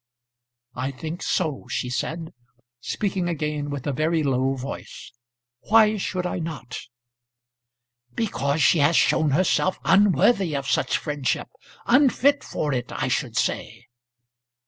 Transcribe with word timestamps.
"I 0.73 0.89
think 0.89 1.21
so," 1.21 1.67
she 1.69 1.91
said, 1.91 2.33
speaking 2.79 3.29
again 3.29 3.69
with 3.69 3.85
a 3.85 3.93
very 3.93 4.23
low 4.23 4.55
voice. 4.55 5.11
"Why, 5.59 5.97
should 5.97 6.25
I 6.25 6.39
not?" 6.39 6.87
"Because 8.15 8.63
she 8.63 8.79
has 8.79 8.95
shown 8.95 9.29
herself 9.29 9.79
unworthy 9.85 10.55
of 10.55 10.65
such 10.67 10.97
friendship; 10.97 11.49
unfit 11.85 12.43
for 12.43 12.73
it 12.73 12.91
I 12.91 13.09
should 13.09 13.37
say." 13.37 13.89